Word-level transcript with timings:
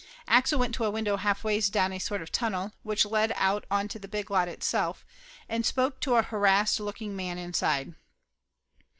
Axel 0.27 0.57
went 0.57 0.73
to 0.73 0.83
a 0.83 0.89
window 0.89 1.15
half 1.17 1.43
ways 1.43 1.69
down 1.69 1.93
a 1.93 1.99
sort 1.99 2.23
of 2.23 2.31
tun 2.31 2.53
nel, 2.53 2.73
which 2.81 3.05
led 3.05 3.33
out 3.35 3.67
onto 3.69 3.99
the 3.99 4.07
big 4.07 4.31
lot 4.31 4.47
itself, 4.47 5.05
and 5.47 5.63
spoke 5.63 5.99
to 5.99 6.15
a 6.15 6.23
harassed 6.23 6.79
looking 6.79 7.15
man 7.15 7.37
inside. 7.37 7.93